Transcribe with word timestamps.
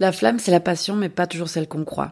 La 0.00 0.10
flamme, 0.10 0.40
c'est 0.40 0.50
la 0.50 0.58
passion, 0.58 0.96
mais 0.96 1.08
pas 1.08 1.28
toujours 1.28 1.48
celle 1.48 1.68
qu'on 1.68 1.84
croit. 1.84 2.10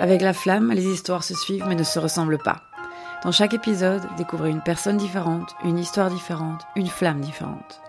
Avec 0.00 0.22
la 0.22 0.32
flamme, 0.32 0.72
les 0.72 0.86
histoires 0.86 1.22
se 1.22 1.34
suivent 1.34 1.66
mais 1.68 1.76
ne 1.76 1.84
se 1.84 2.00
ressemblent 2.00 2.38
pas. 2.38 2.62
Dans 3.22 3.30
chaque 3.30 3.54
épisode, 3.54 4.02
découvrez 4.16 4.50
une 4.50 4.60
personne 4.60 4.96
différente, 4.96 5.54
une 5.62 5.78
histoire 5.78 6.10
différente, 6.10 6.66
une 6.74 6.88
flamme 6.88 7.20
différente. 7.20 7.80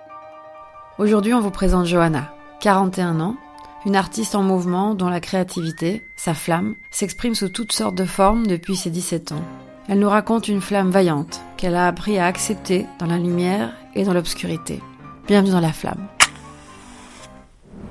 Aujourd'hui, 1.00 1.34
on 1.34 1.41
vous 1.41 1.50
présente 1.50 1.88
Johanna, 1.88 2.31
41 2.59 3.20
ans, 3.21 3.38
une 3.86 3.96
artiste 3.96 4.36
en 4.36 4.43
mouvement 4.43 4.93
dont 4.93 5.09
la 5.09 5.21
créativité, 5.21 6.04
sa 6.16 6.34
flamme, 6.34 6.75
s'exprime 6.91 7.36
sous 7.36 7.50
toutes 7.50 7.71
sortes 7.71 7.95
de 7.95 8.05
formes 8.05 8.48
depuis 8.48 8.75
ses 8.75 8.89
17 8.89 9.32
ans. 9.32 9.44
Elle 9.88 9.99
nous 9.99 10.09
raconte 10.09 10.48
une 10.48 10.62
flamme 10.62 10.90
vaillante 10.91 11.41
qu'elle 11.58 11.76
a 11.76 11.88
appris 11.88 12.20
à 12.20 12.26
accepter 12.26 12.86
dans 13.00 13.05
la 13.05 13.17
lumière 13.17 13.73
et 13.95 14.03
dans 14.03 14.13
l'obscurité. 14.13 14.81
Bienvenue 15.27 15.52
dans 15.52 15.59
la 15.59 15.73
flamme. 15.73 16.08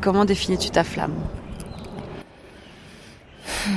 Comment 0.00 0.24
définis-tu 0.24 0.70
ta 0.70 0.84
flamme? 0.84 1.14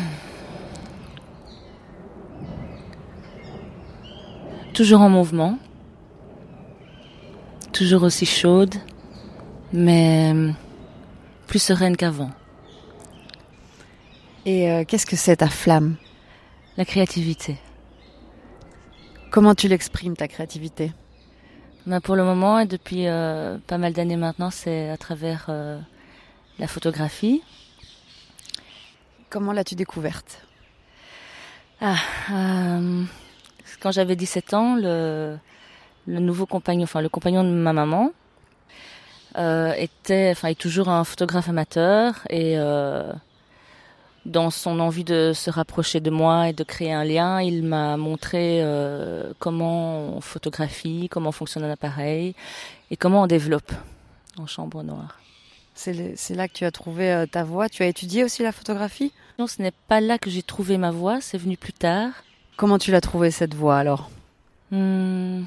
Toujours 4.73 5.01
en 5.01 5.09
mouvement, 5.09 5.57
toujours 7.71 8.03
aussi 8.03 8.25
chaude, 8.25 8.75
mais 9.73 10.33
plus 11.51 11.59
sereine 11.59 11.97
qu'avant. 11.97 12.31
Et 14.45 14.71
euh, 14.71 14.85
qu'est-ce 14.87 15.05
que 15.05 15.17
c'est 15.17 15.35
ta 15.35 15.49
flamme? 15.49 15.97
La 16.77 16.85
créativité. 16.85 17.57
Comment 19.31 19.53
tu 19.53 19.67
l'exprimes 19.67 20.15
ta 20.15 20.29
créativité? 20.29 20.93
Ben 21.85 21.99
Pour 21.99 22.15
le 22.15 22.23
moment 22.23 22.59
et 22.59 22.67
depuis 22.67 23.05
euh, 23.05 23.57
pas 23.67 23.77
mal 23.77 23.91
d'années 23.91 24.15
maintenant, 24.15 24.49
c'est 24.49 24.89
à 24.89 24.95
travers 24.95 25.47
euh, 25.49 25.77
la 26.57 26.67
photographie. 26.67 27.43
Comment 29.29 29.51
l'as-tu 29.51 29.75
découverte? 29.75 30.47
Ah, 31.81 31.97
Quand 33.81 33.91
j'avais 33.91 34.15
17 34.15 34.53
ans, 34.53 34.75
le, 34.77 35.35
le 36.07 36.19
nouveau 36.21 36.45
compagnon, 36.45 36.83
enfin 36.83 37.01
le 37.01 37.09
compagnon 37.09 37.43
de 37.43 37.49
ma 37.49 37.73
maman, 37.73 38.13
était, 39.35 40.29
enfin, 40.31 40.49
est 40.49 40.59
toujours 40.59 40.89
un 40.89 41.03
photographe 41.03 41.49
amateur 41.49 42.15
et 42.29 42.57
euh, 42.57 43.11
dans 44.25 44.49
son 44.51 44.79
envie 44.79 45.03
de 45.03 45.31
se 45.33 45.49
rapprocher 45.49 45.99
de 45.99 46.09
moi 46.09 46.49
et 46.49 46.53
de 46.53 46.63
créer 46.63 46.93
un 46.93 47.03
lien, 47.03 47.41
il 47.41 47.63
m'a 47.63 47.97
montré 47.97 48.59
euh, 48.61 49.31
comment 49.39 50.15
on 50.15 50.21
photographie, 50.21 51.07
comment 51.09 51.31
fonctionne 51.31 51.63
un 51.63 51.71
appareil 51.71 52.35
et 52.91 52.97
comment 52.97 53.23
on 53.23 53.27
développe 53.27 53.71
en 54.37 54.47
chambre 54.47 54.83
noire. 54.83 55.17
C'est 55.73 56.35
là 56.35 56.47
que 56.47 56.53
tu 56.53 56.65
as 56.65 56.71
trouvé 56.71 57.11
euh, 57.11 57.25
ta 57.25 57.43
voix. 57.43 57.67
Tu 57.67 57.81
as 57.81 57.87
étudié 57.87 58.23
aussi 58.23 58.43
la 58.43 58.51
photographie? 58.51 59.11
Non, 59.39 59.47
ce 59.47 59.61
n'est 59.61 59.73
pas 59.87 59.99
là 59.99 60.19
que 60.19 60.29
j'ai 60.29 60.43
trouvé 60.43 60.77
ma 60.77 60.91
voix, 60.91 61.21
c'est 61.21 61.39
venu 61.39 61.57
plus 61.57 61.73
tard. 61.73 62.11
Comment 62.57 62.77
tu 62.77 62.91
l'as 62.91 63.01
trouvé 63.01 63.31
cette 63.31 63.55
voix 63.55 63.77
alors? 63.77 64.11
Hmm. 64.69 65.43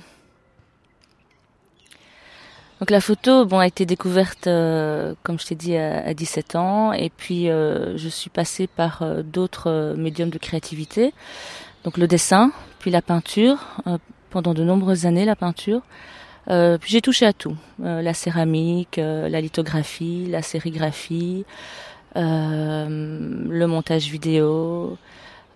Donc 2.85 2.91
la 2.91 3.01
photo, 3.01 3.47
bon, 3.47 3.61
a 3.61 3.67
été 3.67 3.87
découverte, 3.87 4.47
euh, 4.47 5.15
comme 5.23 5.41
je 5.41 5.47
t'ai 5.47 5.55
dit, 5.55 5.75
à, 5.75 6.13
17 6.13 6.55
ans, 6.55 6.93
et 6.93 7.09
puis 7.09 7.49
euh, 7.49 7.97
je 7.97 8.11
suis 8.11 8.29
passée 8.29 8.67
par 8.67 9.01
euh, 9.01 9.23
d'autres 9.23 9.95
médiums 9.97 10.29
de 10.29 10.37
créativité, 10.37 11.15
donc 11.85 11.97
le 11.97 12.07
dessin, 12.07 12.53
puis 12.81 12.91
la 12.91 13.01
peinture, 13.01 13.57
pendant 14.29 14.53
de 14.53 14.63
nombreuses 14.63 15.07
années 15.07 15.25
la 15.25 15.35
peinture. 15.35 15.81
puis 16.47 16.91
j'ai 16.91 17.01
touché 17.01 17.25
à 17.25 17.33
tout, 17.33 17.57
la 17.79 18.13
céramique, 18.13 18.99
la 18.99 19.41
lithographie, 19.41 20.27
la 20.27 20.43
sérigraphie, 20.43 21.47
le 22.15 23.65
montage 23.65 24.11
vidéo, 24.11 24.99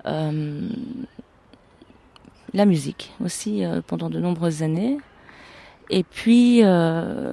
la 0.06 0.32
musique 2.64 3.12
aussi 3.22 3.64
pendant 3.86 4.08
de 4.08 4.18
nombreuses 4.18 4.62
années. 4.62 4.96
Et 5.90 6.02
puis, 6.02 6.60
euh, 6.62 7.32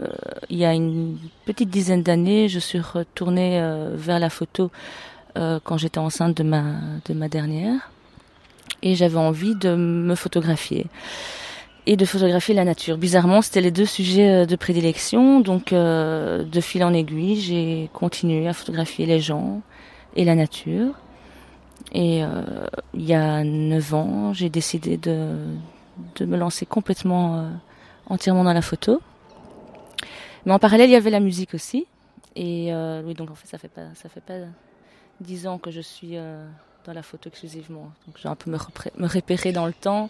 il 0.50 0.58
y 0.58 0.66
a 0.66 0.74
une 0.74 1.18
petite 1.46 1.70
dizaine 1.70 2.04
d'années, 2.04 2.48
je 2.48 2.60
suis 2.60 2.80
retournée 2.80 3.60
euh, 3.60 3.92
vers 3.96 4.20
la 4.20 4.30
photo 4.30 4.72
euh, 5.38 5.60
quand 5.64 5.78
j'étais 5.78 5.98
enceinte 5.98 6.38
de 6.38 6.44
ma, 6.44 6.64
de 7.06 7.14
ma 7.14 7.28
dernière. 7.28 7.92
Et 8.82 8.96
j'avais 8.96 9.18
envie 9.18 9.56
de 9.56 9.76
me 9.76 10.16
photographier 10.16 10.88
et 11.86 11.98
de 11.98 12.06
photographier 12.06 12.56
la 12.56 12.64
nature. 12.64 12.98
Bizarrement, 12.98 13.42
c'était 13.42 13.62
les 13.62 13.72
deux 13.72 13.86
sujets 13.86 14.46
de 14.48 14.56
prédilection. 14.56 15.40
Donc, 15.40 15.72
de 15.72 16.62
fil 16.62 16.84
en 16.84 16.94
aiguille, 16.94 17.40
j'ai 17.40 17.90
continué 17.94 18.48
à 18.48 18.54
photographier 18.54 19.06
les 19.06 19.20
gens 19.20 19.62
et 20.16 20.26
la 20.26 20.34
nature. 20.34 20.94
Et 21.94 22.22
il 22.94 23.06
y 23.06 23.14
a 23.14 23.44
neuf 23.44 23.94
ans, 23.94 24.34
j'ai 24.34 24.50
décidé 24.50 24.98
de, 24.98 25.36
de 26.16 26.26
me 26.26 26.38
lancer 26.38 26.66
complètement 26.66 27.50
entièrement 28.08 28.44
dans 28.44 28.54
la 28.54 28.62
photo. 28.62 29.02
Mais 30.46 30.54
en 30.54 30.60
parallèle, 30.60 30.90
il 30.90 30.94
y 30.94 30.96
avait 30.96 31.10
la 31.10 31.20
musique 31.20 31.54
aussi. 31.54 31.88
Et 32.36 32.74
euh, 32.74 33.02
oui, 33.06 33.14
donc 33.14 33.32
en 33.32 33.36
fait, 33.36 33.48
ça 33.48 33.58
fait 33.58 33.70
pas, 33.70 33.94
ça 33.96 34.10
fait 34.10 34.22
pas 34.22 34.40
dix 35.22 35.48
ans 35.48 35.58
que 35.58 35.72
je 35.72 35.82
suis 35.82 36.18
euh, 36.18 36.46
dans 36.86 36.94
la 36.94 37.02
photo 37.02 37.30
exclusivement. 37.30 37.92
Donc 38.06 38.18
j'ai 38.22 38.28
un 38.28 38.36
peu 38.36 38.52
me, 38.52 38.58
me 38.98 39.08
repérer 39.08 39.52
dans 39.52 39.66
le 39.66 39.74
temps. 39.74 40.10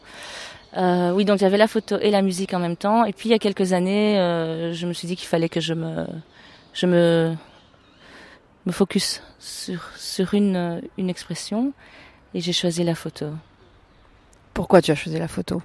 Euh, 0.75 1.11
oui, 1.11 1.23
donc 1.23 1.39
j'avais 1.39 1.57
la 1.57 1.67
photo 1.67 1.97
et 1.99 2.11
la 2.11 2.21
musique 2.21 2.53
en 2.53 2.59
même 2.59 2.75
temps. 2.75 3.05
Et 3.05 3.13
puis 3.13 3.29
il 3.29 3.31
y 3.31 3.35
a 3.35 3.39
quelques 3.39 3.73
années, 3.73 4.19
euh, 4.19 4.73
je 4.73 4.87
me 4.87 4.93
suis 4.93 5.07
dit 5.07 5.15
qu'il 5.15 5.27
fallait 5.27 5.49
que 5.49 5.61
je 5.61 5.73
me, 5.73 6.05
je 6.73 6.85
me, 6.85 7.35
me 8.65 8.71
focus 8.71 9.21
sur 9.39 9.81
sur 9.95 10.33
une 10.33 10.81
une 10.97 11.09
expression. 11.09 11.71
Et 12.33 12.41
j'ai 12.41 12.51
choisi 12.51 12.83
la 12.83 12.95
photo. 12.95 13.27
Pourquoi 14.53 14.81
tu 14.81 14.91
as 14.91 14.95
choisi 14.95 15.17
la 15.17 15.29
photo? 15.29 15.61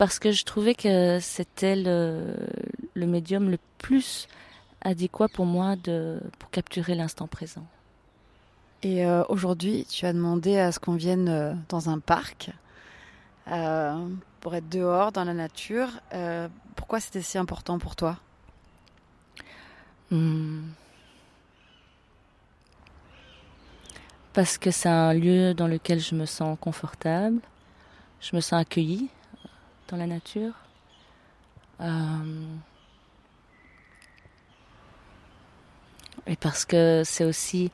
Parce 0.00 0.18
que 0.18 0.32
je 0.32 0.44
trouvais 0.44 0.74
que 0.74 1.18
c'était 1.20 1.76
le, 1.76 2.34
le 2.94 3.06
médium 3.06 3.50
le 3.50 3.58
plus 3.76 4.28
adéquat 4.80 5.28
pour 5.28 5.44
moi 5.44 5.76
de, 5.76 6.22
pour 6.38 6.48
capturer 6.48 6.94
l'instant 6.94 7.26
présent. 7.26 7.66
Et 8.82 9.04
euh, 9.04 9.22
aujourd'hui, 9.28 9.84
tu 9.90 10.06
as 10.06 10.14
demandé 10.14 10.56
à 10.56 10.72
ce 10.72 10.80
qu'on 10.80 10.94
vienne 10.94 11.28
euh, 11.28 11.52
dans 11.68 11.90
un 11.90 11.98
parc 11.98 12.50
euh, 13.48 14.08
pour 14.40 14.54
être 14.54 14.70
dehors, 14.70 15.12
dans 15.12 15.24
la 15.24 15.34
nature. 15.34 15.90
Euh, 16.14 16.48
pourquoi 16.76 16.98
c'était 16.98 17.20
si 17.20 17.36
important 17.36 17.78
pour 17.78 17.94
toi? 17.94 18.16
Hmm. 20.10 20.62
Parce 24.32 24.56
que 24.56 24.70
c'est 24.70 24.88
un 24.88 25.12
lieu 25.12 25.52
dans 25.52 25.68
lequel 25.68 26.00
je 26.00 26.14
me 26.14 26.24
sens 26.24 26.56
confortable, 26.58 27.42
je 28.22 28.34
me 28.34 28.40
sens 28.40 28.62
accueillie 28.62 29.10
dans 29.90 29.96
la 29.96 30.06
nature. 30.06 30.52
Euh, 31.80 32.46
et 36.26 36.36
parce 36.36 36.64
que 36.64 37.02
c'est 37.04 37.24
aussi 37.24 37.70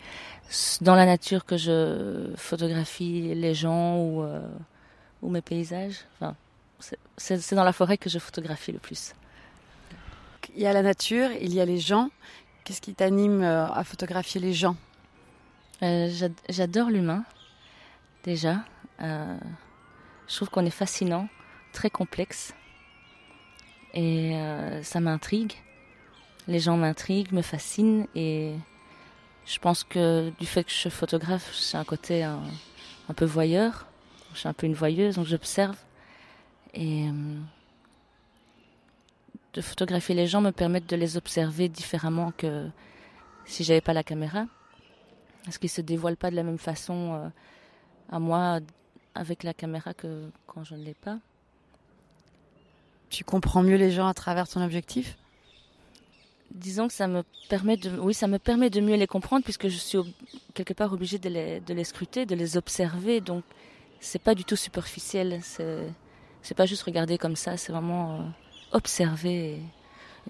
dans 0.80 0.94
la 0.94 1.04
nature 1.04 1.44
que 1.44 1.56
je 1.56 2.32
photographie 2.36 3.34
les 3.34 3.54
gens 3.54 3.98
ou, 3.98 4.22
euh, 4.22 4.40
ou 5.22 5.30
mes 5.30 5.42
paysages. 5.42 6.04
Enfin, 6.14 6.34
c'est 7.16 7.54
dans 7.54 7.64
la 7.64 7.72
forêt 7.72 7.98
que 7.98 8.08
je 8.08 8.18
photographie 8.18 8.72
le 8.72 8.78
plus. 8.78 9.14
Il 10.54 10.62
y 10.62 10.66
a 10.66 10.72
la 10.72 10.82
nature, 10.82 11.30
il 11.32 11.52
y 11.52 11.60
a 11.60 11.64
les 11.64 11.78
gens. 11.78 12.10
Qu'est-ce 12.64 12.80
qui 12.80 12.94
t'anime 12.94 13.42
euh, 13.42 13.66
à 13.68 13.84
photographier 13.84 14.40
les 14.40 14.54
gens? 14.54 14.76
J'adore 15.82 16.88
l'humain, 16.88 17.24
déjà. 18.24 18.64
je 18.98 19.36
trouve 20.34 20.48
qu'on 20.48 20.64
est 20.64 20.70
fascinant 20.70 21.28
très 21.76 21.90
complexe. 21.90 22.54
Et 23.92 24.34
euh, 24.34 24.82
ça 24.82 24.98
m'intrigue. 25.00 25.52
Les 26.48 26.58
gens 26.58 26.76
m'intriguent, 26.76 27.32
me 27.32 27.42
fascinent. 27.42 28.06
Et 28.14 28.54
je 29.44 29.58
pense 29.58 29.84
que 29.84 30.32
du 30.40 30.46
fait 30.46 30.64
que 30.64 30.72
je 30.72 30.88
photographe, 30.88 31.54
j'ai 31.54 31.76
un 31.76 31.84
côté 31.84 32.24
un, 32.24 32.40
peu 33.14 33.26
voyeur. 33.26 33.86
Je 34.32 34.40
suis 34.40 34.48
un 34.48 34.54
peu 34.54 34.66
une 34.66 34.74
voyeuse, 34.74 35.16
donc 35.16 35.26
j'observe. 35.26 35.76
Et 36.72 37.08
euh, 37.08 37.40
de 39.52 39.60
photographier 39.60 40.14
les 40.14 40.26
gens 40.26 40.40
me 40.40 40.52
permet 40.52 40.80
de 40.80 40.96
les 40.96 41.16
observer 41.16 41.68
différemment 41.68 42.32
que 42.32 42.68
si 43.44 43.64
j'avais 43.64 43.82
pas 43.82 43.92
la 43.92 44.02
caméra. 44.02 44.46
Parce 45.44 45.58
qu'ils 45.58 45.70
se 45.70 45.82
dévoilent 45.82 46.16
pas 46.16 46.30
de 46.30 46.36
la 46.36 46.42
même 46.42 46.58
façon 46.58 47.14
euh, 47.14 47.28
à 48.10 48.18
moi 48.18 48.60
avec 49.14 49.42
la 49.42 49.52
caméra 49.52 49.92
que 49.92 50.30
quand 50.46 50.64
je 50.64 50.74
ne 50.74 50.82
l'ai 50.82 50.94
pas. 50.94 51.18
Tu 53.10 53.24
comprends 53.24 53.62
mieux 53.62 53.76
les 53.76 53.90
gens 53.90 54.08
à 54.08 54.14
travers 54.14 54.48
ton 54.48 54.62
objectif? 54.62 55.16
Disons 56.50 56.88
que 56.88 56.94
ça 56.94 57.06
me 57.06 57.22
permet 57.48 57.76
de, 57.76 57.90
oui, 57.98 58.14
ça 58.14 58.26
me 58.26 58.38
permet 58.38 58.70
de 58.70 58.80
mieux 58.80 58.96
les 58.96 59.06
comprendre 59.06 59.44
puisque 59.44 59.68
je 59.68 59.76
suis 59.76 59.98
quelque 60.54 60.72
part 60.72 60.92
obligée 60.92 61.18
de 61.18 61.28
les, 61.28 61.60
de 61.60 61.74
les 61.74 61.84
scruter, 61.84 62.26
de 62.26 62.34
les 62.34 62.56
observer. 62.56 63.20
Donc, 63.20 63.44
c'est 64.00 64.22
pas 64.22 64.34
du 64.34 64.44
tout 64.44 64.56
superficiel. 64.56 65.40
C'est, 65.42 65.86
c'est 66.42 66.54
pas 66.54 66.66
juste 66.66 66.82
regarder 66.82 67.18
comme 67.18 67.36
ça. 67.36 67.56
C'est 67.56 67.72
vraiment 67.72 68.14
euh, 68.14 68.22
observer. 68.72 69.54
Et, 69.54 69.62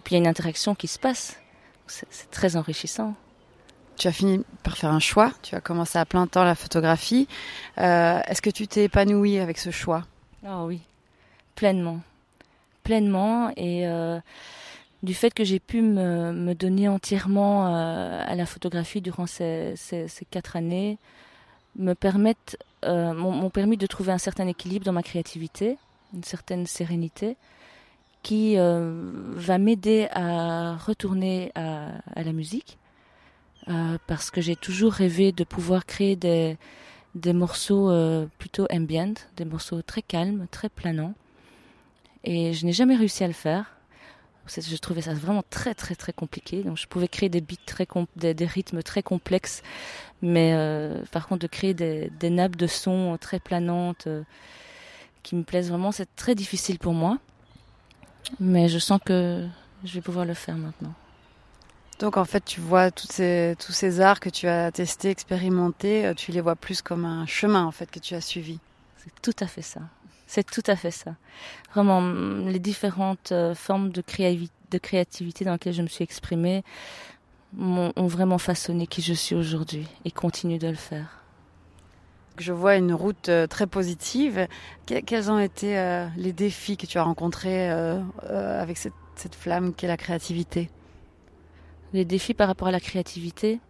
puis 0.05 0.15
il 0.15 0.19
y 0.19 0.19
a 0.19 0.21
une 0.21 0.27
interaction 0.27 0.75
qui 0.75 0.89
se 0.89 0.99
passe. 0.99 1.39
C'est, 1.87 2.07
c'est 2.11 2.31
très 2.31 2.57
enrichissant. 2.57 3.15
Tu 3.97 4.09
as 4.09 4.13
fini 4.13 4.45
par 4.63 4.77
faire 4.77 4.91
un 4.91 4.99
choix. 4.99 5.33
Tu 5.43 5.55
as 5.55 5.61
commencé 5.61 5.99
à 5.99 6.05
plein 6.05 6.27
temps 6.27 6.45
la 6.45 6.55
photographie. 6.55 7.29
Euh, 7.79 8.21
est-ce 8.27 8.43
que 8.43 8.51
tu 8.51 8.69
t'es 8.69 8.85
épanouie 8.85 9.39
avec 9.39 9.59
ce 9.59 9.71
choix? 9.71 10.05
Ah 10.45 10.65
oui, 10.65 10.81
pleinement, 11.55 12.01
pleinement 12.87 13.51
et 13.57 13.89
euh, 13.89 14.21
du 15.03 15.13
fait 15.13 15.35
que 15.35 15.43
j'ai 15.43 15.59
pu 15.59 15.83
me, 15.83 16.55
donner 16.55 16.89
entièrement 16.89 17.67
euh, 17.67 18.23
à 18.25 18.35
la 18.37 18.47
photographie 18.47 19.01
durant 19.01 19.27
ces, 19.27 19.75
quatre 20.31 20.55
années, 20.55 20.99
me 21.75 21.95
permettent, 21.95 22.57
euh, 22.85 23.13
m'ont 23.13 23.51
permis 23.51 23.77
de 23.77 23.87
trouver 23.87 24.13
un 24.13 24.19
certain 24.19 24.47
équilibre 24.47 24.85
dans 24.85 24.93
ma 24.93 25.03
créativité, 25.03 25.79
une 26.15 26.23
certaine 26.23 26.67
sérénité, 26.67 27.37
qui 28.23 28.57
va 28.57 29.59
m'aider 29.59 30.09
à 30.11 30.77
retourner 30.77 31.53
à, 31.55 31.91
à 32.17 32.23
la 32.25 32.33
musique, 32.33 32.77
parce 34.09 34.33
que 34.33 34.41
j'ai 34.41 34.57
toujours 34.57 34.93
rêvé 34.93 35.31
de 35.31 35.45
pouvoir 35.45 35.87
créer 35.87 36.17
des, 36.17 36.57
des 37.15 37.33
morceaux 37.33 37.89
plutôt 38.39 38.67
ambient, 38.73 39.15
des 39.37 39.45
morceaux 39.45 39.81
très 39.83 40.03
calmes, 40.03 40.49
très 40.51 40.69
planants, 40.69 41.15
et 42.27 42.53
je 42.53 42.67
n'ai 42.67 42.73
jamais 42.73 42.97
réussi 42.97 43.25
à 43.25 43.27
le 43.27 43.33
faire 43.33 43.77
je 44.49 44.77
trouvais 44.77 45.03
ça 45.03 45.15
vraiment 45.15 45.43
très 45.49 45.75
très 45.75 45.95
très 45.95 46.13
compliqué. 46.13 46.63
Donc 46.63 46.77
je 46.77 46.87
pouvais 46.87 47.09
créer 47.09 47.29
des 47.29 47.41
beats 47.41 47.57
très 47.67 47.87
des, 48.17 48.35
des, 48.35 48.47
rythmes 48.47 48.83
très 48.83 49.03
complexes, 49.03 49.63
mais 50.23 50.53
euh, 50.55 51.03
par 51.11 51.27
contre 51.27 51.43
de 51.43 51.47
créer 51.47 51.75
des, 51.75 52.11
des, 52.21 52.31
nappes 52.31 52.57
de 52.57 52.67
son 52.67 53.19
très 53.21 53.41
planantes 53.41 54.07
euh, 54.07 54.23
qui 55.23 55.35
me 55.35 55.43
plaisent 55.43 55.71
vraiment, 55.71 55.93
c'est 55.93 56.15
très 56.17 56.35
difficile 56.35 56.79
pour 56.79 56.93
moi. 56.93 57.19
Mais 58.41 58.69
je 58.69 58.79
sens 58.79 59.01
que 59.05 59.47
je 59.85 59.95
vais 59.95 60.01
pouvoir 60.01 60.25
le 60.25 60.35
faire 60.35 60.57
maintenant. 60.57 60.95
Donc 62.01 62.17
en 62.17 62.25
fait, 62.25 62.45
tu 62.45 62.61
vois 62.61 62.91
toutes 62.91 63.13
ces, 63.13 63.55
tous 63.59 63.73
ces 63.73 64.01
arts 64.01 64.21
que 64.21 64.29
tu 64.29 64.49
as 64.49 64.71
testés, 64.71 65.11
expérimentés, 65.11 66.07
euh, 66.07 66.15
tu 66.15 66.33
les 66.33 66.41
vois 66.41 66.57
plus 66.57 66.83
comme 66.83 67.05
un 67.05 67.27
chemin 67.27 67.65
en 67.65 67.73
fait 67.73 67.91
que 67.91 67.99
tu 67.99 68.15
as 68.15 68.21
suivi. 68.21 68.59
C'est 68.99 69.13
tout 69.23 69.45
à 69.45 69.47
fait 69.47 69.63
ça. 69.63 69.81
C'est 70.27 70.45
tout 70.45 70.63
à 70.67 70.77
fait 70.77 70.91
ça. 70.91 71.15
Vraiment, 71.73 72.01
les 72.49 72.59
différentes 72.59 73.33
euh, 73.33 73.55
formes 73.55 73.91
de, 73.91 74.03
créativité 74.03 75.45
dans 75.45 75.53
lesquelles 75.53 75.73
je 75.73 75.83
me 75.83 75.87
suis 75.87 76.03
exprimée 76.03 76.65
ont 77.59 78.07
vraiment 78.07 78.39
façonné 78.39 78.87
qui 78.87 79.01
je 79.01 79.15
suis 79.15 79.35
aujourd'hui 79.35 79.87
et 80.05 80.11
continuent 80.11 80.59
de 80.59 80.69
le 80.69 80.75
faire. 80.75 81.23
Je 82.39 82.53
vois 82.53 82.77
une 82.77 82.93
route 82.93 83.31
euh, 83.31 83.47
très 83.47 83.67
positive. 83.67 84.47
Quels 84.85 85.31
ont 85.31 85.39
été 85.39 85.79
euh, 85.79 86.07
les 86.17 86.33
défis 86.33 86.77
que 86.77 86.85
tu 86.85 86.99
as 86.99 87.03
rencontrés 87.03 87.71
avec 87.71 88.77
cette, 88.77 88.93
cette 89.15 89.35
flamme 89.35 89.73
qu'est 89.73 89.87
la 89.87 89.97
créativité? 89.97 90.69
Les 91.95 92.05
défis 92.05 92.35
par 92.35 92.49
rapport 92.49 92.69
à 92.69 92.73
la 92.73 92.81
créativité? 92.81 93.61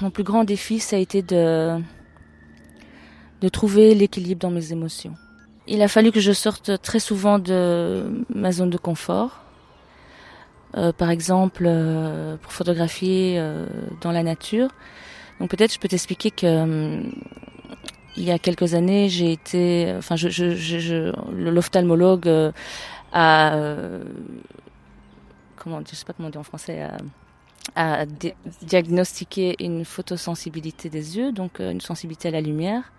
Mon 0.00 0.10
plus 0.10 0.24
grand 0.24 0.44
défi, 0.44 0.80
ça 0.80 0.96
a 0.96 0.98
été 0.98 1.22
de 1.22 1.80
de 3.40 3.48
trouver 3.48 3.94
l'équilibre 3.94 4.40
dans 4.40 4.50
mes 4.50 4.72
émotions. 4.72 5.14
Il 5.66 5.82
a 5.82 5.88
fallu 5.88 6.10
que 6.12 6.20
je 6.20 6.32
sorte 6.32 6.82
très 6.82 7.00
souvent 7.00 7.38
de 7.38 8.24
ma 8.34 8.52
zone 8.52 8.70
de 8.70 8.78
confort. 8.78 9.44
Euh, 10.76 10.92
par 10.92 11.10
exemple, 11.10 11.64
euh, 11.66 12.36
pour 12.36 12.52
photographier 12.52 13.36
euh, 13.38 13.66
dans 14.00 14.12
la 14.12 14.22
nature. 14.22 14.68
Donc 15.40 15.50
peut-être 15.50 15.72
je 15.74 15.80
peux 15.80 15.88
t'expliquer 15.88 16.30
que 16.30 16.46
euh, 16.46 17.02
il 18.16 18.24
y 18.24 18.30
a 18.30 18.38
quelques 18.38 18.74
années, 18.74 19.08
j'ai 19.08 19.32
été, 19.32 19.92
enfin, 19.96 20.14
je, 20.14 20.28
je, 20.28 20.54
je, 20.54 21.12
l'ophtalmologue 21.32 22.28
euh, 22.28 22.52
a, 23.12 23.56
comment, 25.56 25.80
je 25.88 25.94
sais 25.94 26.04
pas 26.04 26.12
comment 26.12 26.28
dire 26.28 26.40
en 26.40 26.44
français, 26.44 26.82
a, 26.82 26.98
a 27.76 28.06
diagnostiqué 28.62 29.56
une 29.60 29.84
photosensibilité 29.84 30.88
des 30.88 31.16
yeux, 31.16 31.32
donc 31.32 31.60
une 31.60 31.80
sensibilité 31.80 32.28
à 32.28 32.30
la 32.32 32.40
lumière. 32.40 32.92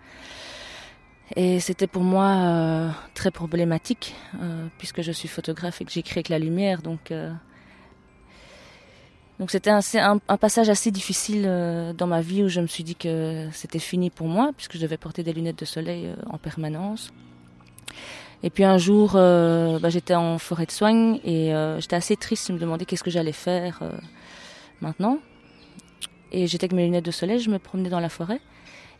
Et 1.34 1.60
c'était 1.60 1.86
pour 1.86 2.02
moi 2.02 2.26
euh, 2.26 2.90
très 3.14 3.30
problématique, 3.30 4.14
euh, 4.40 4.66
puisque 4.78 5.00
je 5.00 5.12
suis 5.12 5.28
photographe 5.28 5.80
et 5.80 5.84
que 5.84 5.90
j'écris 5.90 6.18
avec 6.18 6.28
la 6.28 6.38
lumière. 6.38 6.82
Donc, 6.82 7.10
euh, 7.10 7.32
c'était 9.48 9.70
un, 9.70 10.18
passage 10.36 10.68
assez 10.68 10.90
difficile 10.90 11.44
euh, 11.46 11.92
dans 11.92 12.06
ma 12.06 12.20
vie 12.20 12.42
où 12.42 12.48
je 12.48 12.60
me 12.60 12.66
suis 12.66 12.84
dit 12.84 12.94
que 12.94 13.48
c'était 13.52 13.78
fini 13.78 14.10
pour 14.10 14.28
moi, 14.28 14.52
puisque 14.56 14.76
je 14.76 14.82
devais 14.82 14.96
porter 14.96 15.22
des 15.22 15.32
lunettes 15.32 15.58
de 15.58 15.64
soleil 15.64 16.06
euh, 16.06 16.14
en 16.30 16.38
permanence. 16.38 17.12
Et 18.42 18.50
puis 18.50 18.64
un 18.64 18.78
jour, 18.78 19.12
euh, 19.14 19.78
bah, 19.78 19.88
j'étais 19.88 20.14
en 20.14 20.38
forêt 20.38 20.66
de 20.66 20.70
soigne 20.70 21.20
et 21.24 21.52
j'étais 21.78 21.96
assez 21.96 22.16
triste. 22.16 22.48
Je 22.48 22.52
me 22.52 22.58
demandais 22.58 22.84
qu'est-ce 22.84 23.04
que 23.04 23.10
j'allais 23.10 23.32
faire 23.32 23.80
maintenant. 24.82 25.18
Et 26.32 26.46
j'étais 26.46 26.64
avec 26.64 26.76
mes 26.76 26.84
lunettes 26.84 27.04
de 27.04 27.10
soleil, 27.10 27.38
je 27.38 27.50
me 27.50 27.58
promenais 27.58 27.90
dans 27.90 28.00
la 28.00 28.08
forêt. 28.08 28.40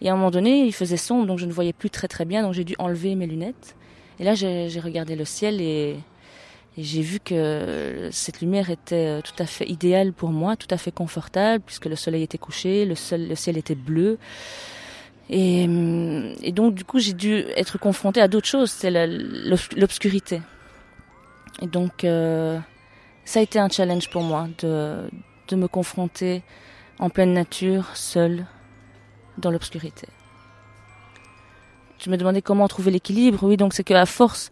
Et 0.00 0.08
à 0.08 0.12
un 0.12 0.16
moment 0.16 0.30
donné, 0.30 0.64
il 0.64 0.72
faisait 0.72 0.96
sombre, 0.96 1.26
donc 1.26 1.38
je 1.38 1.46
ne 1.46 1.52
voyais 1.52 1.72
plus 1.72 1.90
très 1.90 2.08
très 2.08 2.24
bien, 2.24 2.42
donc 2.42 2.54
j'ai 2.54 2.64
dû 2.64 2.74
enlever 2.78 3.14
mes 3.14 3.26
lunettes. 3.26 3.76
Et 4.18 4.24
là, 4.24 4.34
j'ai 4.34 4.80
regardé 4.80 5.16
le 5.16 5.24
ciel 5.24 5.60
et, 5.60 5.96
j'ai 6.78 7.02
vu 7.02 7.20
que 7.20 8.08
cette 8.12 8.40
lumière 8.40 8.70
était 8.70 9.20
tout 9.20 9.34
à 9.38 9.44
fait 9.44 9.68
idéale 9.68 10.14
pour 10.14 10.30
moi, 10.30 10.56
tout 10.56 10.68
à 10.70 10.78
fait 10.78 10.90
confortable, 10.90 11.62
puisque 11.66 11.84
le 11.84 11.96
soleil 11.96 12.22
était 12.22 12.38
couché, 12.38 12.86
le, 12.86 12.94
ciel 12.94 13.58
était 13.58 13.74
bleu. 13.74 14.18
Et, 15.28 15.64
et 16.42 16.52
donc, 16.52 16.74
du 16.74 16.84
coup, 16.84 16.98
j'ai 16.98 17.12
dû 17.12 17.44
être 17.56 17.78
confrontée 17.78 18.22
à 18.22 18.28
d'autres 18.28 18.46
choses, 18.48 18.70
c'est 18.70 18.90
l'obscurité. 18.90 20.40
Et 21.60 21.66
donc, 21.66 22.04
euh, 22.04 22.58
ça 23.24 23.40
a 23.40 23.42
été 23.42 23.58
un 23.58 23.68
challenge 23.68 24.08
pour 24.08 24.22
moi 24.22 24.48
de, 24.62 25.08
de 25.48 25.56
me 25.56 25.68
confronter 25.68 26.42
en 26.98 27.10
pleine 27.10 27.32
nature, 27.32 27.96
seule, 27.96 28.46
dans 29.38 29.50
l'obscurité. 29.50 30.08
Je 31.98 32.10
me 32.10 32.16
demandais 32.16 32.42
comment 32.42 32.66
trouver 32.68 32.90
l'équilibre. 32.90 33.44
Oui, 33.44 33.56
donc 33.56 33.74
c'est 33.74 33.84
qu'à 33.84 34.06
force 34.06 34.50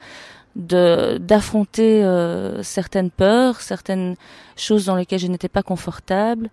d'affronter 0.57 2.05
euh, 2.05 2.63
certaines 2.63 3.11
peurs, 3.11 3.61
certaines 3.61 4.17
choses 4.57 4.87
dans 4.87 4.97
lesquelles 4.97 5.21
je 5.21 5.27
n'étais 5.27 5.49
pas 5.49 5.63
confortable, 5.63 6.51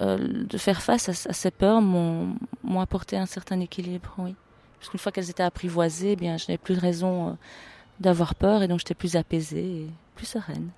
euh, 0.00 0.44
de 0.44 0.58
faire 0.58 0.80
face 0.80 1.08
à, 1.08 1.12
ces 1.12 1.50
peurs 1.50 1.82
m'ont 1.82 2.34
m'ont 2.62 2.80
apporté 2.80 3.16
un 3.16 3.26
certain 3.26 3.60
équilibre. 3.60 4.14
Oui, 4.18 4.34
parce 4.78 4.88
qu'une 4.88 5.00
fois 5.00 5.12
qu'elles 5.12 5.30
étaient 5.30 5.42
apprivoisées, 5.42 6.12
eh 6.12 6.16
bien 6.16 6.36
je 6.36 6.44
n'avais 6.44 6.58
plus 6.58 6.74
de 6.74 6.80
raison 6.80 7.28
euh, 7.28 7.32
d'avoir 7.98 8.34
peur 8.34 8.62
et 8.62 8.68
donc 8.68 8.78
j'étais 8.78 8.94
plus 8.94 9.16
apaisée 9.16 9.82
et 9.82 9.90
plus 10.14 10.26
sereine. 10.26 10.70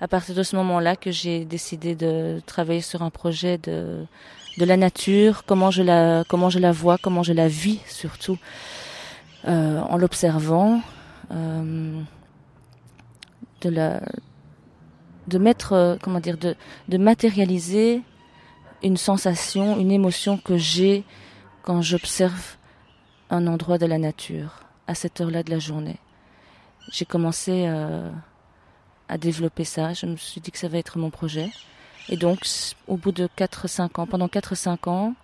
À 0.00 0.08
partir 0.08 0.34
de 0.34 0.42
ce 0.42 0.56
moment-là 0.56 0.96
que 0.96 1.10
j'ai 1.10 1.44
décidé 1.44 1.94
de 1.94 2.40
travailler 2.46 2.80
sur 2.80 3.02
un 3.02 3.10
projet 3.10 3.58
de 3.58 4.06
la 4.58 4.76
nature, 4.76 5.44
comment 5.46 5.70
je 5.70 5.82
la, 5.82 6.24
comment 6.28 6.50
je 6.50 6.58
la 6.58 6.72
vois, 6.72 6.98
comment 6.98 7.22
je 7.22 7.32
la 7.32 7.48
vis 7.48 7.80
surtout 7.86 8.38
euh, 9.46 9.80
en 9.80 9.96
l'observant, 9.96 10.82
euh, 11.30 12.00
de 13.62 13.70
la, 13.70 14.00
de 15.28 15.38
mettre, 15.38 15.72
euh, 15.72 15.96
comment 16.02 16.20
dire, 16.20 16.36
de 16.36 16.96
matérialiser 16.98 18.02
une 18.82 18.96
sensation, 18.96 19.78
une 19.78 19.90
émotion 19.90 20.36
que 20.38 20.56
j'ai 20.56 21.04
quand 21.62 21.82
j'observe 21.82 22.56
un 23.30 23.46
endroit 23.46 23.78
de 23.78 23.86
la 23.86 23.98
nature 23.98 24.60
à 24.86 24.94
cette 24.94 25.20
heure-là 25.20 25.42
de 25.42 25.50
la 25.50 25.58
journée. 25.58 25.98
J'ai 26.90 27.04
commencé 27.04 27.66
euh, 27.66 28.10
à 29.10 29.18
développer 29.18 29.64
ça. 29.64 29.92
Je 29.92 30.06
me 30.06 30.16
suis 30.16 30.40
dit 30.40 30.50
que 30.50 30.58
ça 30.58 30.68
va 30.68 30.78
être 30.78 30.96
mon 30.96 31.10
projet. 31.10 31.50
Et 32.08 32.16
donc, 32.16 32.46
au 32.86 32.96
bout 32.96 33.12
de 33.12 33.28
4-5 33.36 34.00
ans, 34.00 34.06
pendant 34.06 34.28
4-5 34.28 34.88
ans, 34.88 35.14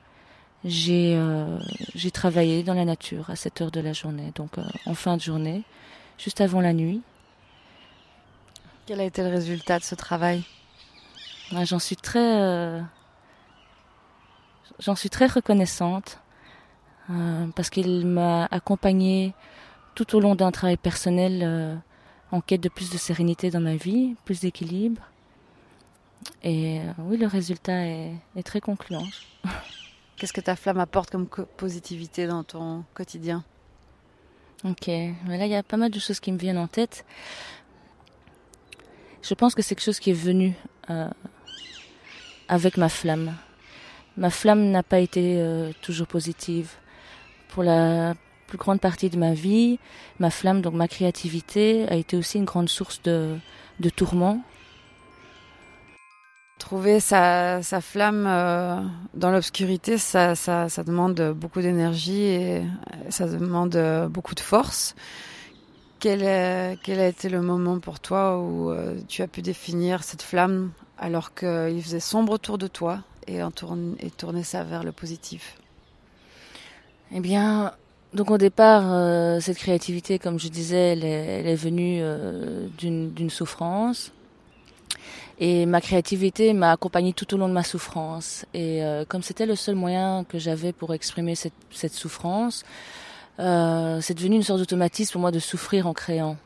j'ai 0.64 1.14
euh, 1.16 1.58
j'ai 1.94 2.10
travaillé 2.10 2.64
dans 2.64 2.74
la 2.74 2.84
nature 2.84 3.30
à 3.30 3.36
cette 3.36 3.60
heure 3.60 3.70
de 3.70 3.80
la 3.80 3.92
journée, 3.92 4.32
donc 4.34 4.58
euh, 4.58 4.62
en 4.86 4.94
fin 4.94 5.16
de 5.16 5.22
journée, 5.22 5.62
juste 6.18 6.40
avant 6.40 6.60
la 6.60 6.72
nuit. 6.72 7.02
Quel 8.86 9.00
a 9.00 9.04
été 9.04 9.22
le 9.22 9.28
résultat 9.28 9.78
de 9.78 9.84
ce 9.84 9.94
travail? 9.94 10.42
Ah, 11.54 11.64
J'en 11.64 11.78
suis 11.78 11.96
très 11.96 12.42
euh, 12.42 12.80
j'en 14.80 14.96
suis 14.96 15.10
très 15.10 15.26
reconnaissante 15.26 16.20
parce 17.54 17.70
qu'il 17.70 18.04
m'a 18.04 18.48
accompagnée 18.50 19.32
tout 19.94 20.16
au 20.16 20.20
long 20.20 20.34
d'un 20.34 20.50
travail 20.50 20.76
personnel 20.76 21.80
en 22.36 22.40
quête 22.40 22.60
de 22.60 22.68
plus 22.68 22.90
de 22.90 22.98
sérénité 22.98 23.50
dans 23.50 23.60
ma 23.60 23.76
vie, 23.76 24.14
plus 24.24 24.40
d'équilibre. 24.40 25.02
Et 26.42 26.80
euh, 26.80 26.92
oui, 26.98 27.16
le 27.16 27.26
résultat 27.26 27.86
est, 27.86 28.12
est 28.36 28.42
très 28.42 28.60
concluant. 28.60 29.06
Qu'est-ce 30.16 30.32
que 30.32 30.40
ta 30.40 30.56
flamme 30.56 30.78
apporte 30.78 31.10
comme 31.10 31.26
positivité 31.26 32.26
dans 32.26 32.44
ton 32.44 32.84
quotidien? 32.94 33.44
Ok, 34.64 34.86
mais 34.88 35.38
là 35.38 35.46
il 35.46 35.52
y 35.52 35.54
a 35.54 35.62
pas 35.62 35.76
mal 35.76 35.90
de 35.90 35.98
choses 35.98 36.20
qui 36.20 36.32
me 36.32 36.38
viennent 36.38 36.58
en 36.58 36.66
tête. 36.66 37.04
Je 39.22 39.34
pense 39.34 39.54
que 39.54 39.62
c'est 39.62 39.74
quelque 39.74 39.84
chose 39.84 40.00
qui 40.00 40.10
est 40.10 40.14
venu 40.14 40.54
euh, 40.88 41.08
avec 42.48 42.76
ma 42.76 42.88
flamme. 42.88 43.34
Ma 44.16 44.30
flamme 44.30 44.70
n'a 44.70 44.82
pas 44.82 45.00
été 45.00 45.38
euh, 45.38 45.72
toujours 45.82 46.06
positive. 46.06 46.70
Pour 47.48 47.62
la 47.62 48.14
plus 48.46 48.58
grande 48.58 48.80
partie 48.80 49.10
de 49.10 49.18
ma 49.18 49.34
vie, 49.34 49.78
ma 50.18 50.30
flamme, 50.30 50.62
donc 50.62 50.74
ma 50.74 50.88
créativité, 50.88 51.86
a 51.88 51.94
été 51.96 52.16
aussi 52.16 52.38
une 52.38 52.44
grande 52.44 52.68
source 52.68 53.02
de, 53.02 53.36
de 53.80 53.88
tourments. 53.90 54.40
Trouver 56.58 57.00
sa, 57.00 57.62
sa 57.62 57.80
flamme 57.80 58.24
euh, 58.26 58.80
dans 59.14 59.30
l'obscurité, 59.30 59.98
ça, 59.98 60.34
ça, 60.34 60.68
ça, 60.68 60.84
demande 60.84 61.34
beaucoup 61.36 61.60
d'énergie 61.60 62.22
et 62.22 62.62
ça 63.10 63.26
demande 63.26 63.76
beaucoup 64.10 64.34
de 64.34 64.40
force. 64.40 64.94
Quel, 65.98 66.22
est, 66.22 66.78
quel 66.82 67.00
a 67.00 67.08
été 67.08 67.28
le 67.28 67.40
moment 67.40 67.78
pour 67.78 68.00
toi 68.00 68.38
où 68.38 68.70
euh, 68.70 68.98
tu 69.08 69.22
as 69.22 69.28
pu 69.28 69.40
définir 69.40 70.04
cette 70.04 70.22
flamme 70.22 70.72
alors 70.98 71.34
qu'il 71.34 71.82
faisait 71.82 72.00
sombre 72.00 72.32
autour 72.32 72.58
de 72.58 72.66
toi 72.66 73.00
et, 73.26 73.42
en 73.42 73.50
tourne, 73.50 73.96
et 74.00 74.10
tourner 74.10 74.42
ça 74.42 74.62
vers 74.62 74.82
le 74.82 74.92
positif? 74.92 75.58
Eh 77.12 77.20
bien, 77.20 77.72
donc 78.16 78.30
au 78.30 78.38
départ, 78.38 78.82
euh, 78.86 79.40
cette 79.40 79.58
créativité, 79.58 80.18
comme 80.18 80.40
je 80.40 80.48
disais, 80.48 80.92
elle 80.92 81.04
est, 81.04 81.54
venue 81.54 81.98
euh, 82.00 82.66
d'une 82.78 83.30
souffrance. 83.30 84.10
Et 85.38 85.66
ma 85.66 85.82
créativité 85.82 86.54
m'a 86.54 86.72
accompagnée 86.72 87.12
tout 87.12 87.32
au 87.34 87.36
long 87.36 87.46
de 87.46 87.52
ma 87.52 87.62
souffrance. 87.62 88.46
Et 88.54 88.82
euh, 88.82 89.04
comme 89.06 89.22
c'était 89.22 89.44
le 89.44 89.54
seul 89.54 89.74
moyen 89.74 90.24
que 90.24 90.38
j'avais 90.38 90.72
pour 90.72 90.94
exprimer 90.94 91.34
cette, 91.34 91.92
souffrance, 91.92 92.64
c'est 93.38 94.14
devenu 94.14 94.36
une 94.36 94.42
sorte 94.42 94.60
d'automatisme 94.60 95.12
pour 95.12 95.20
moi 95.20 95.30
de 95.30 95.38
souffrir 95.38 95.86
en 95.86 95.92
créant. 95.92 96.38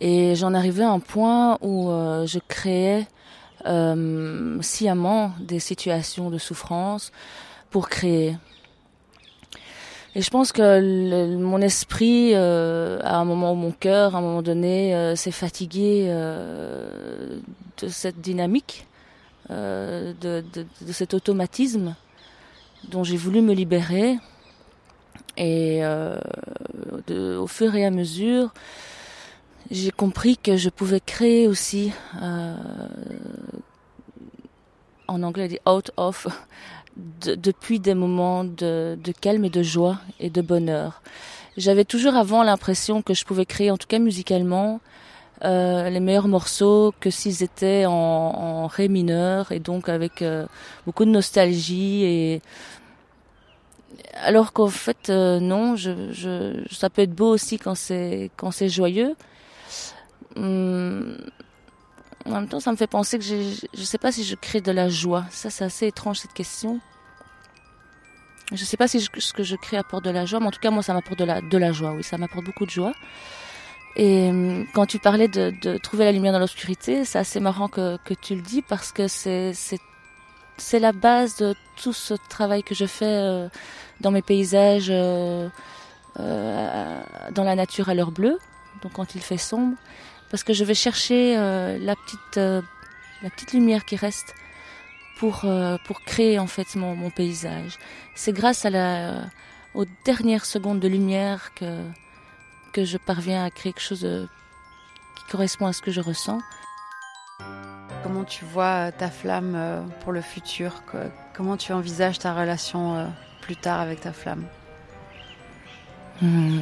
Et 0.00 0.34
j'en 0.34 0.54
arrivais 0.54 0.82
à 0.82 0.90
un 0.90 0.98
point 0.98 1.56
où 1.62 1.88
je 2.26 2.40
créais 2.48 3.06
sciemment 4.60 5.32
des 5.38 5.60
situations 5.60 6.30
de 6.30 6.38
souffrance 6.38 7.12
pour 7.70 7.88
créer. 7.88 8.34
Et 10.16 10.22
je 10.22 10.30
pense 10.30 10.50
que 10.50 11.36
mon 11.36 11.60
esprit, 11.60 12.32
euh, 12.34 12.98
à 13.04 13.18
un 13.18 13.24
moment 13.24 13.52
où 13.52 13.54
mon 13.54 13.70
cœur, 13.70 14.16
à 14.16 14.18
un 14.18 14.22
moment 14.22 14.42
donné, 14.42 14.92
euh, 14.94 15.14
s'est 15.14 15.30
fatigué 15.30 16.06
euh, 16.08 17.38
de 17.80 17.88
cette 17.88 18.20
dynamique, 18.20 18.86
de, 19.48 20.14
de, 20.20 20.92
cet 20.92 21.12
automatisme 21.12 21.96
dont 22.88 23.02
j'ai 23.02 23.16
voulu 23.16 23.40
me 23.40 23.52
libérer. 23.52 24.18
Et 25.36 25.82
au 25.84 27.46
fur 27.48 27.74
et 27.74 27.84
à 27.84 27.90
mesure, 27.90 28.52
j'ai 29.70 29.90
compris 29.90 30.36
que 30.36 30.56
je 30.56 30.68
pouvais 30.68 31.00
créer 31.00 31.48
aussi, 31.48 31.92
en 35.08 35.22
anglais, 35.22 35.60
out 35.66 35.90
of, 35.96 36.28
de, 37.20 37.34
depuis 37.34 37.80
des 37.80 37.94
moments 37.94 38.44
de, 38.44 38.96
calme 39.20 39.44
et 39.44 39.50
de 39.50 39.62
joie 39.62 39.98
et 40.18 40.30
de 40.30 40.40
bonheur. 40.40 41.02
J'avais 41.56 41.84
toujours 41.84 42.14
avant 42.14 42.42
l'impression 42.42 43.02
que 43.02 43.14
je 43.14 43.24
pouvais 43.24 43.46
créer, 43.46 43.70
en 43.70 43.76
tout 43.76 43.88
cas 43.88 43.98
musicalement, 43.98 44.80
euh, 45.44 45.88
les 45.88 46.00
meilleurs 46.00 46.28
morceaux 46.28 46.92
que 47.00 47.10
s'ils 47.10 47.42
étaient 47.42 47.84
en, 47.86 48.66
ré 48.66 48.88
mineur 48.88 49.52
et 49.52 49.58
donc 49.58 49.88
avec 49.88 50.20
euh, 50.20 50.46
beaucoup 50.84 51.06
de 51.06 51.10
nostalgie 51.10 52.04
et 52.04 52.42
alors 54.16 54.52
qu'en 54.52 54.68
fait 54.68 55.08
euh, 55.08 55.40
non, 55.40 55.76
ça 56.70 56.90
peut 56.90 57.02
être 57.02 57.14
beau 57.14 57.28
aussi 57.28 57.58
quand 57.58 57.74
c'est 57.74 58.30
quand 58.36 58.50
c'est 58.50 58.68
joyeux. 58.68 59.14
Hum, 60.36 61.16
en 62.26 62.32
même 62.32 62.48
temps, 62.48 62.60
ça 62.60 62.70
me 62.70 62.76
fait 62.76 62.86
penser 62.86 63.18
que 63.18 63.24
je 63.24 63.34
ne 63.34 63.84
sais 63.84 63.98
pas 63.98 64.12
si 64.12 64.24
je 64.24 64.34
crée 64.34 64.60
de 64.60 64.72
la 64.72 64.88
joie. 64.88 65.24
Ça, 65.30 65.50
c'est 65.50 65.64
assez 65.64 65.86
étrange 65.86 66.18
cette 66.18 66.32
question. 66.32 66.80
Je 68.52 68.64
sais 68.64 68.76
pas 68.76 68.88
si 68.88 69.00
ce 69.00 69.32
que 69.32 69.42
je 69.42 69.56
crée 69.56 69.76
apporte 69.76 70.04
de 70.04 70.10
la 70.10 70.26
joie, 70.26 70.40
mais 70.40 70.46
en 70.46 70.50
tout 70.50 70.60
cas, 70.60 70.70
moi, 70.70 70.82
ça 70.82 70.92
m'apporte 70.92 71.18
de 71.18 71.24
la, 71.24 71.40
de 71.40 71.58
la 71.58 71.72
joie. 71.72 71.92
Oui, 71.92 72.02
ça 72.02 72.18
m'apporte 72.18 72.44
beaucoup 72.44 72.66
de 72.66 72.70
joie. 72.70 72.92
Et 73.96 74.30
quand 74.72 74.86
tu 74.86 74.98
parlais 74.98 75.28
de, 75.28 75.52
de 75.62 75.78
trouver 75.78 76.04
la 76.04 76.12
lumière 76.12 76.32
dans 76.32 76.38
l'obscurité, 76.38 77.04
c'est 77.04 77.18
assez 77.18 77.40
marrant 77.40 77.68
que, 77.68 77.96
que 78.04 78.14
tu 78.14 78.34
le 78.34 78.42
dis 78.42 78.62
parce 78.62 78.92
que 78.92 79.08
c'est 79.08 79.52
c'est 80.60 80.78
la 80.78 80.92
base 80.92 81.36
de 81.36 81.54
tout 81.82 81.92
ce 81.92 82.14
travail 82.28 82.62
que 82.62 82.74
je 82.74 82.84
fais 82.84 83.06
euh, 83.06 83.48
dans 84.00 84.10
mes 84.10 84.22
paysages, 84.22 84.88
euh, 84.90 85.48
euh, 86.18 87.02
dans 87.32 87.44
la 87.44 87.56
nature 87.56 87.88
à 87.88 87.94
l'heure 87.94 88.12
bleue, 88.12 88.38
donc 88.82 88.92
quand 88.92 89.14
il 89.14 89.20
fait 89.20 89.38
sombre, 89.38 89.76
parce 90.30 90.44
que 90.44 90.52
je 90.52 90.64
vais 90.64 90.74
chercher 90.74 91.36
euh, 91.36 91.78
la 91.78 91.96
petite 91.96 92.36
la 93.22 93.30
petite 93.30 93.52
lumière 93.52 93.84
qui 93.84 93.96
reste 93.96 94.34
pour 95.18 95.44
pour 95.84 96.02
créer 96.02 96.38
en 96.38 96.46
fait 96.46 96.74
mon, 96.76 96.94
mon 96.96 97.10
paysage. 97.10 97.78
C'est 98.14 98.32
grâce 98.32 98.64
à 98.64 98.70
la 98.70 99.24
aux 99.74 99.84
dernières 100.04 100.46
secondes 100.46 100.80
de 100.80 100.88
lumière 100.88 101.52
que 101.54 101.82
que 102.72 102.84
je 102.84 102.96
parviens 102.96 103.44
à 103.44 103.50
créer 103.50 103.72
quelque 103.72 103.82
chose 103.82 104.00
de, 104.00 104.28
qui 105.16 105.24
correspond 105.30 105.66
à 105.66 105.72
ce 105.72 105.82
que 105.82 105.90
je 105.90 106.00
ressens. 106.00 106.40
Comment 108.02 108.24
tu 108.24 108.44
vois 108.44 108.92
ta 108.92 109.10
flamme 109.10 109.90
pour 110.00 110.12
le 110.12 110.22
futur? 110.22 110.82
Comment 111.34 111.56
tu 111.56 111.72
envisages 111.72 112.18
ta 112.18 112.32
relation 112.32 113.12
plus 113.40 113.56
tard 113.56 113.80
avec 113.80 114.00
ta 114.00 114.12
flamme? 114.12 114.46
Hmm. 116.22 116.60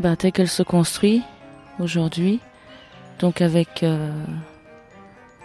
ben, 0.00 0.16
Telle 0.16 0.32
qu'elle 0.32 0.48
se 0.48 0.62
construit 0.62 1.22
aujourd'hui, 1.78 2.40
donc 3.18 3.40
avec 3.40 3.82
euh, 3.82 4.10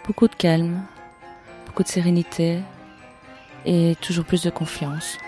beaucoup 0.06 0.28
de 0.28 0.34
calme, 0.34 0.82
beaucoup 1.66 1.82
de 1.82 1.88
sérénité 1.88 2.58
et 3.66 3.96
toujours 4.00 4.24
plus 4.24 4.42
de 4.42 4.50
confiance. 4.50 5.18